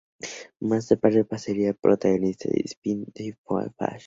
[0.61, 3.35] Más tarde pasaría a ser el protagonista del spin off "The
[3.77, 3.99] Flash".